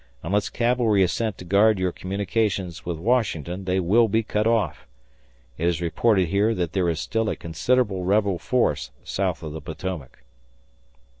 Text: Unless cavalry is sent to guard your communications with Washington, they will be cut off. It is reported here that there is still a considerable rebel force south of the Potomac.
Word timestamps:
Unless 0.23 0.49
cavalry 0.49 1.03
is 1.03 1.11
sent 1.13 1.37
to 1.37 1.45
guard 1.45 1.77
your 1.77 1.91
communications 1.91 2.83
with 2.87 2.97
Washington, 2.97 3.65
they 3.65 3.79
will 3.79 4.07
be 4.07 4.23
cut 4.23 4.47
off. 4.47 4.87
It 5.59 5.67
is 5.67 5.79
reported 5.79 6.29
here 6.29 6.55
that 6.55 6.73
there 6.73 6.89
is 6.89 6.99
still 6.99 7.29
a 7.29 7.35
considerable 7.35 8.03
rebel 8.03 8.39
force 8.39 8.89
south 9.03 9.43
of 9.43 9.53
the 9.53 9.61
Potomac. 9.61 10.23